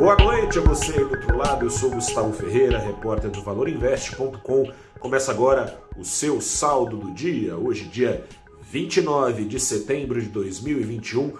Boa 0.00 0.16
noite 0.16 0.58
a 0.58 0.62
você 0.62 0.92
aí 0.92 1.04
do 1.04 1.10
outro 1.10 1.36
lado, 1.36 1.66
eu 1.66 1.68
sou 1.68 1.90
Gustavo 1.90 2.32
Ferreira, 2.32 2.78
repórter 2.78 3.30
do 3.30 3.42
ValorInvest.com. 3.42 4.72
Começa 4.98 5.30
agora 5.30 5.78
o 5.94 6.02
seu 6.02 6.40
saldo 6.40 6.96
do 6.96 7.12
dia, 7.12 7.54
hoje 7.54 7.84
dia 7.84 8.24
29 8.62 9.44
de 9.44 9.60
setembro 9.60 10.18
de 10.18 10.30
2021, 10.30 11.34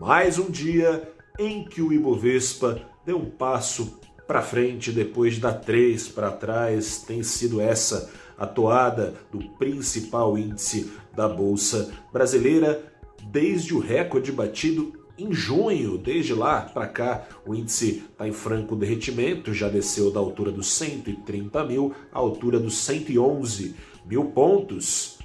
mais 0.00 0.38
um 0.38 0.50
dia 0.50 1.12
em 1.38 1.62
que 1.62 1.82
o 1.82 1.92
Ibovespa 1.92 2.80
deu 3.04 3.18
um 3.18 3.28
passo 3.28 4.00
para 4.26 4.40
frente 4.40 4.90
depois 4.90 5.34
de 5.34 5.40
dar 5.40 5.52
três 5.52 6.08
para 6.08 6.32
trás, 6.32 7.04
tem 7.06 7.22
sido 7.22 7.60
essa 7.60 8.10
a 8.38 8.46
toada 8.46 9.12
do 9.30 9.46
principal 9.58 10.38
índice 10.38 10.90
da 11.14 11.28
Bolsa 11.28 11.92
Brasileira 12.10 12.82
desde 13.30 13.74
o 13.74 13.78
recorde 13.78 14.32
batido 14.32 15.05
em 15.18 15.32
junho. 15.32 15.98
Desde 15.98 16.34
lá 16.34 16.62
para 16.62 16.86
cá, 16.86 17.26
o 17.44 17.54
índice 17.54 18.04
está 18.10 18.26
em 18.26 18.32
franco 18.32 18.76
derretimento, 18.76 19.52
já 19.52 19.68
desceu 19.68 20.10
da 20.10 20.20
altura 20.20 20.50
dos 20.50 20.68
130 20.72 21.64
mil 21.64 21.94
à 22.12 22.18
altura 22.18 22.58
dos 22.58 22.76
111 22.78 23.74
mil 24.04 24.26
pontos. 24.26 25.18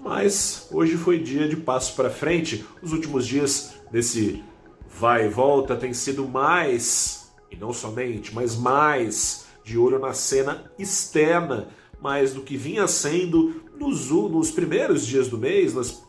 Mas 0.00 0.68
hoje 0.70 0.96
foi 0.96 1.18
dia 1.18 1.48
de 1.48 1.56
passo 1.56 1.94
para 1.96 2.10
frente. 2.10 2.64
Os 2.82 2.92
últimos 2.92 3.26
dias 3.26 3.74
desse 3.90 4.42
vai 4.88 5.26
e 5.26 5.28
volta 5.28 5.76
tem 5.76 5.92
sido 5.92 6.26
mais, 6.26 7.30
e 7.50 7.56
não 7.56 7.72
somente, 7.72 8.34
mas 8.34 8.56
mais 8.56 9.46
de 9.64 9.76
olho 9.76 9.98
na 9.98 10.12
cena 10.12 10.70
externa 10.78 11.68
mais 12.00 12.32
do 12.32 12.42
que 12.42 12.56
vinha 12.56 12.86
sendo 12.86 13.62
nos, 13.78 14.10
nos 14.10 14.50
primeiros 14.50 15.06
dias 15.06 15.28
do 15.28 15.38
mês, 15.38 15.74
nas, 15.74 16.05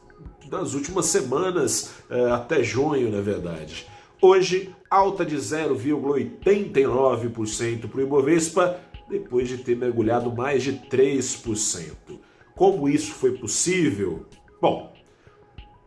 nas 0.50 0.74
últimas 0.74 1.08
semanas, 1.08 1.92
eh, 2.10 2.32
até 2.32 2.64
junho, 2.64 3.12
na 3.12 3.20
verdade. 3.22 3.86
Hoje, 4.22 4.74
alta 4.90 5.26
de 5.26 5.36
0,89% 5.36 7.88
para 7.88 8.00
o 8.00 8.04
Ibovespa, 8.04 8.80
depois 9.10 9.48
de 9.48 9.60
ter 9.60 9.76
mergulhado 9.76 10.32
mais 10.32 10.64
de 10.64 10.74
3%. 10.74 12.20
Como 12.56 12.90
isso 12.90 13.14
foi 13.14 13.38
possível? 13.38 14.26
Bom, 14.60 14.92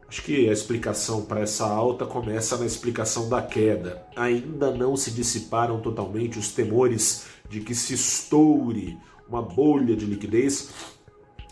acho 0.08 0.22
que 0.22 0.48
a 0.48 0.52
explicação 0.52 1.22
para 1.22 1.40
essa 1.40 1.66
alta 1.66 2.06
começa 2.06 2.56
na 2.56 2.64
explicação 2.64 3.28
da 3.28 3.42
queda. 3.42 4.06
Ainda 4.14 4.70
não 4.70 4.96
se 4.96 5.10
dissiparam 5.10 5.80
totalmente 5.80 6.38
os 6.38 6.52
temores 6.52 7.26
de 7.48 7.60
que 7.60 7.74
se 7.74 7.94
estoure 7.94 8.96
uma 9.28 9.42
bolha 9.42 9.96
de 9.96 10.06
liquidez 10.06 10.70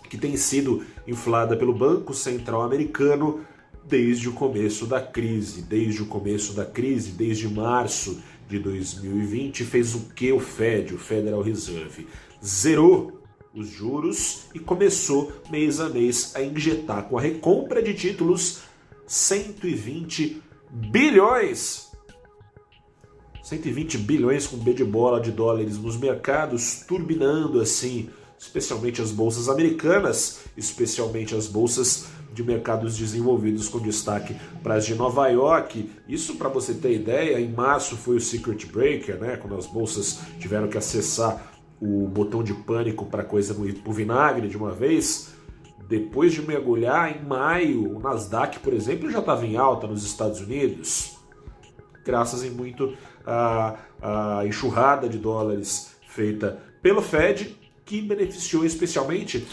que 0.08 0.16
tem 0.16 0.36
sido 0.36 0.84
inflada 1.06 1.56
pelo 1.56 1.72
Banco 1.72 2.14
Central 2.14 2.62
Americano 2.62 3.40
desde 3.84 4.28
o 4.28 4.32
começo 4.32 4.86
da 4.86 5.00
crise. 5.00 5.62
Desde 5.62 6.02
o 6.02 6.06
começo 6.06 6.52
da 6.52 6.64
crise, 6.64 7.12
desde 7.12 7.48
março 7.48 8.20
de 8.48 8.58
2020, 8.58 9.64
fez 9.64 9.94
o 9.94 10.10
que 10.14 10.32
o 10.32 10.40
Fed, 10.40 10.94
o 10.94 10.98
Federal 10.98 11.42
Reserve? 11.42 12.06
Zerou 12.44 13.22
os 13.54 13.68
juros 13.68 14.46
e 14.54 14.58
começou 14.58 15.32
mês 15.50 15.80
a 15.80 15.88
mês 15.88 16.34
a 16.34 16.42
injetar 16.42 17.04
com 17.04 17.18
a 17.18 17.20
recompra 17.20 17.82
de 17.82 17.94
títulos 17.94 18.60
120 19.06 20.42
bilhões 20.70 21.88
120 23.48 23.96
bilhões 23.98 24.46
com 24.46 24.58
B 24.58 24.74
de 24.74 24.84
bola 24.84 25.18
de 25.18 25.32
dólares 25.32 25.78
nos 25.78 25.96
mercados, 25.96 26.84
turbinando 26.86 27.58
assim, 27.62 28.10
especialmente 28.38 29.02
as 29.02 29.10
bolsas 29.10 29.48
americanas, 29.48 30.40
especialmente 30.56 31.34
as 31.34 31.46
bolsas 31.46 32.06
de 32.32 32.42
mercados 32.42 32.96
desenvolvidos 32.96 33.68
com 33.68 33.80
destaque 33.80 34.36
para 34.62 34.74
as 34.74 34.86
de 34.86 34.94
Nova 34.94 35.28
York. 35.28 35.90
Isso 36.08 36.36
para 36.36 36.48
você 36.48 36.74
ter 36.74 36.94
ideia, 36.94 37.40
em 37.40 37.50
março 37.50 37.96
foi 37.96 38.16
o 38.16 38.20
Secret 38.20 38.66
Breaker, 38.66 39.18
né, 39.18 39.36
quando 39.36 39.56
as 39.56 39.66
bolsas 39.66 40.20
tiveram 40.38 40.68
que 40.68 40.78
acessar 40.78 41.52
o 41.80 42.06
botão 42.08 42.42
de 42.42 42.54
pânico 42.54 43.06
para 43.06 43.24
coisa 43.24 43.54
no 43.54 43.92
vinagre 43.92 44.48
de 44.48 44.56
uma 44.56 44.72
vez. 44.72 45.34
Depois 45.88 46.32
de 46.32 46.42
mergulhar 46.42 47.16
em 47.16 47.24
maio, 47.24 47.96
o 47.96 47.98
Nasdaq, 47.98 48.60
por 48.60 48.74
exemplo, 48.74 49.10
já 49.10 49.20
estava 49.20 49.46
em 49.46 49.56
alta 49.56 49.86
nos 49.86 50.04
Estados 50.04 50.40
Unidos 50.40 51.18
graças 52.08 52.42
em 52.42 52.48
muito 52.48 52.96
à, 53.26 53.76
à 54.00 54.46
enxurrada 54.46 55.06
de 55.10 55.18
dólares 55.18 55.94
feita 56.08 56.58
pelo 56.80 57.02
Fed, 57.02 57.54
que 57.88 58.02
beneficiou 58.02 58.66
especialmente 58.66 59.46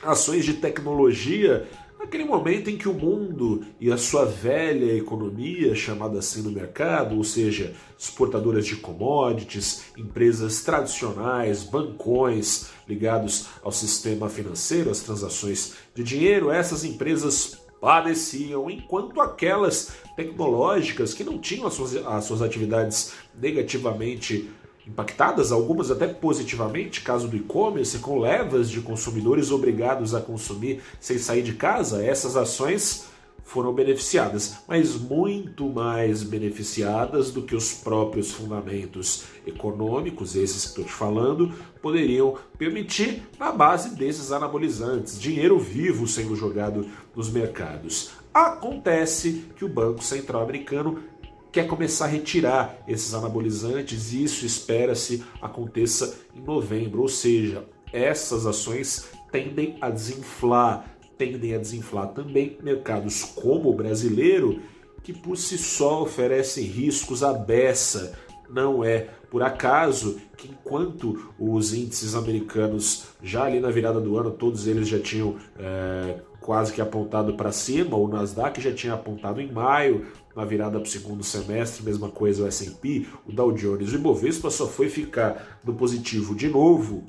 ações 0.00 0.44
de 0.44 0.54
tecnologia 0.54 1.68
naquele 1.98 2.24
momento 2.24 2.70
em 2.70 2.78
que 2.78 2.88
o 2.88 2.94
mundo 2.94 3.66
e 3.80 3.90
a 3.90 3.98
sua 3.98 4.24
velha 4.24 4.96
economia, 4.96 5.74
chamada 5.74 6.20
assim 6.20 6.40
no 6.40 6.52
mercado, 6.52 7.16
ou 7.16 7.24
seja, 7.24 7.74
exportadoras 7.98 8.64
de 8.64 8.76
commodities, 8.76 9.86
empresas 9.98 10.62
tradicionais, 10.62 11.64
bancões 11.64 12.68
ligados 12.88 13.48
ao 13.64 13.72
sistema 13.72 14.28
financeiro, 14.28 14.88
às 14.88 15.00
transações 15.00 15.74
de 15.96 16.04
dinheiro, 16.04 16.52
essas 16.52 16.84
empresas 16.84 17.60
padeciam, 17.80 18.70
enquanto 18.70 19.20
aquelas 19.20 19.94
tecnológicas 20.14 21.12
que 21.12 21.24
não 21.24 21.38
tinham 21.38 21.66
as 21.66 21.74
suas, 21.74 21.96
as 21.96 22.24
suas 22.24 22.40
atividades 22.40 23.14
negativamente 23.34 24.48
impactadas, 24.88 25.52
algumas 25.52 25.90
até 25.90 26.06
positivamente, 26.06 27.02
caso 27.02 27.28
do 27.28 27.36
e-commerce, 27.36 27.98
com 27.98 28.18
levas 28.18 28.70
de 28.70 28.80
consumidores 28.80 29.50
obrigados 29.50 30.14
a 30.14 30.20
consumir 30.20 30.80
sem 30.98 31.18
sair 31.18 31.42
de 31.42 31.52
casa, 31.52 32.02
essas 32.02 32.36
ações 32.36 33.06
foram 33.44 33.72
beneficiadas, 33.72 34.58
mas 34.68 34.94
muito 34.94 35.70
mais 35.70 36.22
beneficiadas 36.22 37.30
do 37.30 37.42
que 37.42 37.56
os 37.56 37.72
próprios 37.72 38.30
fundamentos 38.30 39.24
econômicos, 39.46 40.36
esses 40.36 40.64
que 40.64 40.68
estou 40.68 40.84
te 40.84 40.92
falando, 40.92 41.54
poderiam 41.80 42.36
permitir 42.58 43.22
na 43.38 43.50
base 43.50 43.96
desses 43.96 44.32
anabolizantes, 44.32 45.18
dinheiro 45.18 45.58
vivo 45.58 46.06
sendo 46.06 46.36
jogado 46.36 46.86
nos 47.16 47.30
mercados. 47.30 48.10
Acontece 48.34 49.46
que 49.56 49.64
o 49.64 49.68
Banco 49.68 50.04
Central 50.04 50.42
Americano 50.42 50.98
quer 51.52 51.66
começar 51.66 52.06
a 52.06 52.08
retirar 52.08 52.78
esses 52.86 53.14
anabolizantes 53.14 54.12
e 54.12 54.24
isso 54.24 54.44
espera-se 54.44 55.24
aconteça 55.40 56.18
em 56.34 56.40
novembro, 56.40 57.02
ou 57.02 57.08
seja, 57.08 57.64
essas 57.92 58.46
ações 58.46 59.08
tendem 59.30 59.76
a 59.80 59.90
desinflar 59.90 60.98
tendem 61.18 61.54
a 61.54 61.58
desinflar 61.58 62.08
também 62.12 62.56
mercados 62.62 63.24
como 63.24 63.68
o 63.68 63.74
brasileiro, 63.74 64.62
que 65.02 65.12
por 65.12 65.36
si 65.36 65.58
só 65.58 66.02
oferecem 66.02 66.64
riscos 66.64 67.24
à 67.24 67.32
beça. 67.32 68.16
Não 68.48 68.82
é 68.82 69.08
por 69.30 69.42
acaso 69.42 70.18
que 70.36 70.48
enquanto 70.48 71.32
os 71.38 71.74
índices 71.74 72.14
americanos 72.14 73.08
já 73.22 73.44
ali 73.44 73.60
na 73.60 73.70
virada 73.70 74.00
do 74.00 74.16
ano, 74.16 74.30
todos 74.30 74.66
eles 74.66 74.88
já 74.88 74.98
tinham 74.98 75.36
é, 75.58 76.20
quase 76.40 76.72
que 76.72 76.80
apontado 76.80 77.34
para 77.34 77.52
cima, 77.52 77.96
o 77.96 78.08
Nasdaq 78.08 78.60
já 78.60 78.72
tinha 78.72 78.94
apontado 78.94 79.40
em 79.40 79.50
maio, 79.50 80.06
na 80.34 80.44
virada 80.44 80.78
para 80.78 80.86
o 80.86 80.90
segundo 80.90 81.24
semestre, 81.24 81.84
mesma 81.84 82.10
coisa 82.10 82.44
o 82.44 82.46
S&P, 82.46 83.06
o 83.26 83.32
Dow 83.32 83.52
Jones, 83.52 83.92
o 83.92 83.96
Ibovespa 83.96 84.50
só 84.50 84.66
foi 84.66 84.88
ficar 84.88 85.58
no 85.64 85.74
positivo 85.74 86.34
de 86.34 86.48
novo 86.48 87.04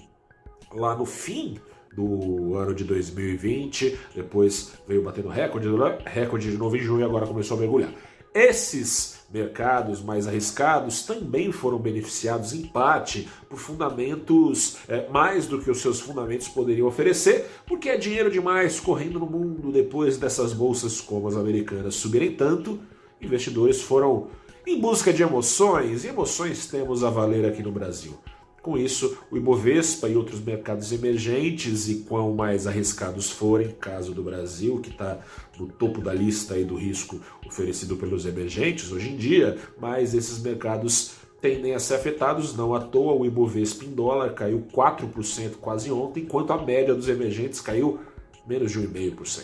lá 0.74 0.96
no 0.96 1.06
fim 1.06 1.58
do 1.94 2.56
ano 2.56 2.74
de 2.74 2.84
2020, 2.84 3.98
depois 4.16 4.74
veio 4.88 5.02
batendo 5.02 5.30
recorde, 5.30 5.68
né? 5.68 5.98
recorde 6.06 6.52
de 6.52 6.58
novo 6.58 6.76
em 6.76 6.80
junho 6.80 7.02
e 7.02 7.04
agora 7.04 7.28
começou 7.28 7.58
a 7.58 7.60
mergulhar. 7.60 7.92
Esses 8.34 9.19
mercados 9.32 10.02
mais 10.02 10.28
arriscados 10.28 11.04
também 11.04 11.52
foram 11.52 11.78
beneficiados 11.78 12.54
em 12.54 12.64
parte 12.64 13.30
por 13.48 13.60
fundamentos 13.60 14.78
é, 14.88 15.08
mais 15.10 15.46
do 15.46 15.62
que 15.62 15.70
os 15.70 15.82
seus 15.82 16.00
fundamentos 16.00 16.48
poderiam 16.48 16.88
oferecer, 16.88 17.50
porque 17.66 17.90
é 17.90 17.98
dinheiro 17.98 18.32
demais 18.32 18.80
correndo 18.80 19.20
no 19.20 19.26
mundo 19.26 19.72
depois 19.72 20.18
dessas 20.18 20.54
bolsas 20.54 21.00
como 21.00 21.28
as 21.28 21.36
americanas 21.36 21.96
subirem 21.96 22.36
tanto. 22.36 22.80
Investidores 23.22 23.82
foram 23.82 24.28
em 24.66 24.80
busca 24.80 25.12
de 25.12 25.24
emoções, 25.24 26.04
e 26.04 26.08
emoções 26.08 26.68
temos 26.68 27.04
a 27.04 27.10
valer 27.10 27.46
aqui 27.46 27.64
no 27.64 27.72
Brasil. 27.72 28.18
Com 28.62 28.78
isso, 28.78 29.18
o 29.32 29.38
Ibovespa 29.38 30.10
e 30.10 30.16
outros 30.16 30.42
mercados 30.42 30.92
emergentes, 30.92 31.88
e 31.88 32.04
quão 32.08 32.34
mais 32.34 32.68
arriscados 32.68 33.30
forem, 33.30 33.70
caso 33.80 34.14
do 34.14 34.22
Brasil, 34.22 34.80
que 34.82 34.90
está 34.90 35.20
no 35.58 35.68
topo 35.68 36.02
da 36.02 36.14
lista 36.14 36.56
aí 36.56 36.66
do 36.66 36.76
risco 36.76 37.20
oferecido 37.46 37.96
pelos 37.96 38.26
emergentes 38.26 38.92
hoje 38.92 39.10
em 39.10 39.16
dia, 39.16 39.58
mas 39.80 40.14
esses 40.14 40.40
mercados 40.40 41.14
tendem 41.42 41.74
a 41.74 41.80
ser 41.80 41.96
afetados, 41.96 42.56
não 42.56 42.76
à 42.76 42.82
toa 42.82 43.14
o 43.14 43.26
Ibovespa 43.26 43.86
em 43.86 43.92
dólar 43.92 44.34
caiu 44.34 44.66
4% 44.74 45.56
quase 45.62 45.90
ontem, 45.90 46.24
enquanto 46.24 46.52
a 46.52 46.62
média 46.62 46.94
dos 46.94 47.08
emergentes 47.08 47.62
caiu 47.62 48.00
menos 48.46 48.72
de 48.72 48.80
1,5%. 48.80 49.44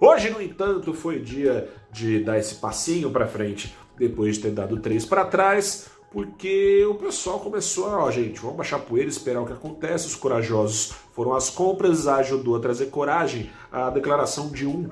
Hoje, 0.00 0.30
no 0.30 0.40
entanto, 0.40 0.92
foi 0.94 1.20
dia 1.20 1.68
de 1.90 2.20
dar 2.20 2.38
esse 2.38 2.56
passinho 2.56 3.10
para 3.10 3.26
frente, 3.26 3.74
depois 3.98 4.36
de 4.36 4.42
ter 4.42 4.50
dado 4.50 4.78
três 4.78 5.04
para 5.04 5.24
trás 5.24 5.88
porque 6.16 6.82
o 6.86 6.94
pessoal 6.94 7.38
começou 7.38 7.90
a, 7.90 8.04
ó, 8.04 8.10
gente, 8.10 8.40
vamos 8.40 8.56
baixar 8.56 8.78
poeira, 8.78 9.06
esperar 9.06 9.42
o 9.42 9.44
que 9.44 9.52
acontece. 9.52 10.06
Os 10.06 10.14
corajosos 10.14 10.94
foram 11.12 11.34
às 11.34 11.50
compras, 11.50 12.08
ajudou 12.08 12.56
a 12.56 12.58
trazer 12.58 12.86
coragem 12.86 13.50
a 13.70 13.90
declaração 13.90 14.48
de 14.48 14.66
um 14.66 14.88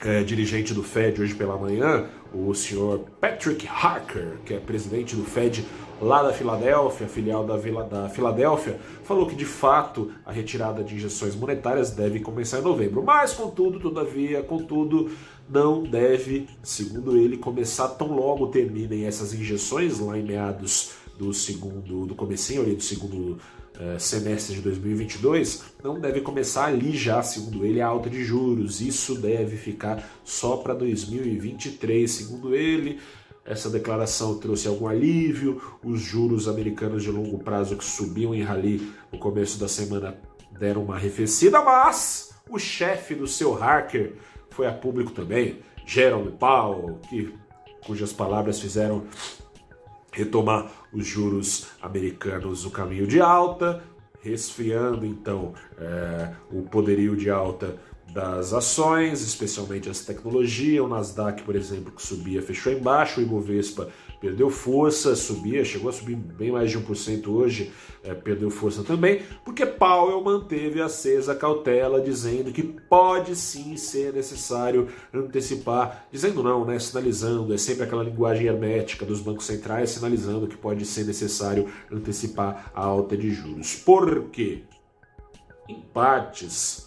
é, 0.00 0.24
dirigente 0.24 0.74
do 0.74 0.82
Fed 0.82 1.22
hoje 1.22 1.32
pela 1.32 1.56
manhã, 1.56 2.08
o 2.34 2.52
senhor 2.56 3.04
Patrick 3.20 3.68
Harker, 3.68 4.38
que 4.44 4.52
é 4.52 4.58
presidente 4.58 5.14
do 5.14 5.22
Fed 5.22 5.64
lá 6.00 6.22
da 6.22 6.32
Filadélfia, 6.32 7.06
filial 7.06 7.44
da, 7.44 7.56
Vila, 7.56 7.84
da 7.84 8.08
Filadélfia, 8.08 8.78
falou 9.04 9.26
que 9.26 9.34
de 9.34 9.44
fato 9.44 10.10
a 10.24 10.32
retirada 10.32 10.82
de 10.84 10.94
injeções 10.94 11.34
monetárias 11.34 11.90
deve 11.90 12.20
começar 12.20 12.58
em 12.58 12.62
novembro. 12.62 13.02
Mas, 13.02 13.32
contudo, 13.32 13.80
todavia, 13.80 14.42
contudo, 14.42 15.10
não 15.48 15.82
deve, 15.82 16.48
segundo 16.62 17.16
ele, 17.16 17.36
começar 17.36 17.88
tão 17.88 18.14
logo 18.14 18.48
terminem 18.48 19.06
essas 19.06 19.32
injeções 19.32 19.98
lá 20.00 20.18
em 20.18 20.22
meados 20.22 20.92
do 21.18 21.32
segundo, 21.32 22.06
do 22.06 22.14
comecinho 22.14 22.62
ali 22.62 22.74
do 22.74 22.82
segundo 22.82 23.38
uh, 23.76 23.98
semestre 23.98 24.56
de 24.56 24.60
2022, 24.60 25.64
não 25.82 26.00
deve 26.00 26.20
começar 26.20 26.66
ali 26.66 26.96
já, 26.96 27.22
segundo 27.22 27.64
ele, 27.64 27.80
a 27.80 27.86
alta 27.86 28.10
de 28.10 28.24
juros. 28.24 28.80
Isso 28.80 29.14
deve 29.14 29.56
ficar 29.56 30.06
só 30.24 30.58
para 30.58 30.74
2023, 30.74 32.10
segundo 32.10 32.54
ele. 32.54 32.98
Essa 33.46 33.70
declaração 33.70 34.38
trouxe 34.38 34.66
algum 34.66 34.88
alívio. 34.88 35.62
Os 35.84 36.00
juros 36.00 36.48
americanos 36.48 37.02
de 37.02 37.10
longo 37.10 37.38
prazo 37.38 37.76
que 37.76 37.84
subiam 37.84 38.34
em 38.34 38.42
rally 38.42 38.92
no 39.12 39.18
começo 39.18 39.58
da 39.58 39.68
semana 39.68 40.18
deram 40.58 40.82
uma 40.82 40.96
arrefecida, 40.96 41.62
mas 41.62 42.34
o 42.50 42.58
chefe 42.58 43.14
do 43.14 43.26
seu 43.26 43.62
Harker 43.62 44.14
foi 44.50 44.66
a 44.66 44.72
público 44.72 45.12
também, 45.12 45.60
Jerome 45.84 46.32
Powell, 46.32 46.98
que, 47.08 47.34
cujas 47.84 48.12
palavras 48.12 48.58
fizeram 48.58 49.04
retomar 50.10 50.70
os 50.92 51.06
juros 51.06 51.68
americanos 51.80 52.64
o 52.64 52.70
caminho 52.70 53.06
de 53.06 53.20
alta, 53.20 53.82
resfriando 54.22 55.04
então 55.04 55.52
é, 55.78 56.32
o 56.50 56.62
poderio 56.62 57.14
de 57.14 57.30
alta 57.30 57.76
das 58.12 58.52
ações, 58.52 59.22
especialmente 59.22 59.88
as 59.88 60.00
tecnologias. 60.00 60.84
O 60.84 60.88
Nasdaq, 60.88 61.42
por 61.42 61.56
exemplo, 61.56 61.92
que 61.92 62.02
subia, 62.02 62.42
fechou 62.42 62.72
embaixo, 62.72 63.20
o 63.20 63.22
Ibovespa 63.22 63.88
perdeu 64.20 64.48
força, 64.48 65.14
subia, 65.14 65.64
chegou 65.64 65.90
a 65.90 65.92
subir 65.92 66.16
bem 66.16 66.50
mais 66.50 66.70
de 66.70 66.78
1% 66.78 67.28
hoje, 67.28 67.72
é, 68.02 68.14
perdeu 68.14 68.50
força 68.50 68.82
também, 68.82 69.22
porque 69.44 69.66
Powell 69.66 70.22
manteve 70.22 70.80
acesa 70.80 71.32
a 71.32 71.36
cautela, 71.36 72.00
dizendo 72.00 72.50
que 72.52 72.62
pode 72.62 73.36
sim 73.36 73.76
ser 73.76 74.12
necessário 74.12 74.88
antecipar, 75.12 76.06
dizendo 76.10 76.42
não, 76.42 76.64
né, 76.64 76.78
sinalizando, 76.78 77.52
é 77.52 77.58
sempre 77.58 77.84
aquela 77.84 78.02
linguagem 78.02 78.46
hermética 78.46 79.04
dos 79.04 79.20
bancos 79.20 79.46
centrais, 79.46 79.90
sinalizando 79.90 80.48
que 80.48 80.56
pode 80.56 80.84
ser 80.86 81.04
necessário 81.04 81.68
antecipar 81.92 82.72
a 82.74 82.84
alta 82.84 83.16
de 83.16 83.30
juros. 83.30 83.74
Por 83.76 84.24
quê? 84.30 84.64
Em 85.68 85.80
partes, 85.92 86.85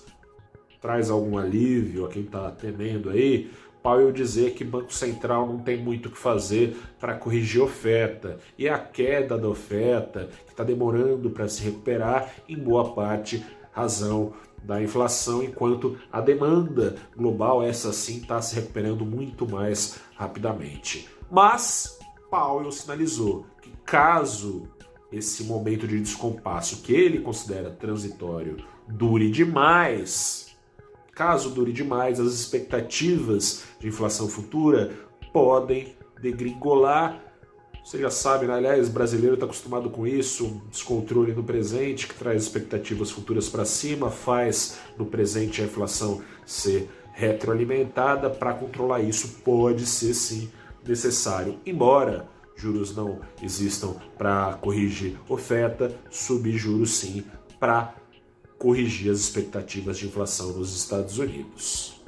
traz 0.81 1.09
algum 1.09 1.37
alívio 1.37 2.05
a 2.05 2.09
quem 2.09 2.23
está 2.23 2.49
temendo 2.51 3.09
aí, 3.09 3.51
Powell 3.81 4.11
dizer 4.11 4.53
que 4.53 4.63
Banco 4.63 4.93
Central 4.93 5.47
não 5.47 5.59
tem 5.59 5.81
muito 5.81 6.07
o 6.07 6.11
que 6.11 6.17
fazer 6.17 6.77
para 6.99 7.15
corrigir 7.15 7.61
oferta. 7.61 8.37
E 8.57 8.67
a 8.67 8.77
queda 8.77 9.37
da 9.37 9.47
oferta, 9.47 10.29
que 10.45 10.51
está 10.51 10.63
demorando 10.63 11.29
para 11.29 11.47
se 11.47 11.63
recuperar, 11.63 12.33
em 12.47 12.57
boa 12.57 12.93
parte 12.93 13.43
razão 13.71 14.33
da 14.61 14.81
inflação, 14.83 15.41
enquanto 15.41 15.97
a 16.11 16.19
demanda 16.19 16.97
global, 17.15 17.63
essa 17.63 17.93
sim, 17.93 18.17
está 18.17 18.41
se 18.41 18.55
recuperando 18.55 19.05
muito 19.05 19.47
mais 19.47 19.99
rapidamente. 20.15 21.07
Mas 21.31 21.97
Powell 22.29 22.71
sinalizou 22.71 23.45
que 23.61 23.71
caso 23.85 24.67
esse 25.11 25.45
momento 25.45 25.87
de 25.87 25.99
descompasso 25.99 26.81
que 26.81 26.93
ele 26.93 27.19
considera 27.19 27.71
transitório 27.71 28.57
dure 28.87 29.31
demais, 29.31 30.48
Caso 31.19 31.49
dure 31.49 31.73
demais, 31.73 32.17
as 32.17 32.31
expectativas 32.31 33.63
de 33.77 33.89
inflação 33.89 34.29
futura 34.29 34.93
podem 35.33 35.93
degringolar. 36.21 37.21
Você 37.83 37.99
já 37.99 38.09
sabe, 38.09 38.47
né? 38.47 38.53
aliás, 38.53 38.87
brasileiro 38.87 39.33
está 39.33 39.45
acostumado 39.45 39.89
com 39.89 40.07
isso, 40.07 40.61
descontrole 40.71 41.33
no 41.33 41.43
presente 41.43 42.07
que 42.07 42.13
traz 42.13 42.43
expectativas 42.43 43.11
futuras 43.11 43.49
para 43.49 43.65
cima, 43.65 44.09
faz 44.09 44.79
no 44.97 45.05
presente 45.05 45.61
a 45.61 45.65
inflação 45.65 46.21
ser 46.45 46.89
retroalimentada. 47.11 48.29
Para 48.29 48.53
controlar 48.53 49.01
isso, 49.01 49.41
pode 49.43 49.85
ser 49.85 50.13
sim 50.13 50.49
necessário, 50.87 51.59
embora 51.65 52.29
juros 52.55 52.95
não 52.95 53.19
existam 53.43 53.93
para 54.17 54.53
corrigir 54.53 55.17
oferta, 55.27 55.93
subir 56.09 56.57
juros 56.57 56.91
sim 56.91 57.25
para 57.59 57.98
corrigir 58.59 59.09
as 59.11 59.19
expectativas 59.19 59.97
de 59.97 60.05
inflação 60.05 60.51
nos 60.51 60.75
Estados 60.75 61.17
Unidos. 61.17 61.99